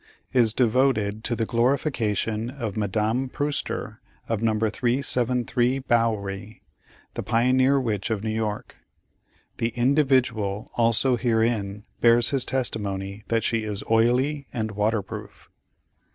[0.33, 4.57] Is devoted to the glorification of Madame Prewster of No.
[4.57, 6.63] 373 Bowery,
[7.13, 8.77] the Pioneer Witch of New York.
[9.57, 15.51] The "Individual" also herein bears his testimony that she is oily and water proof.